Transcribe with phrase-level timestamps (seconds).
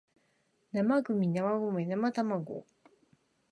[0.73, 2.65] なまむぎなまごめなまたまご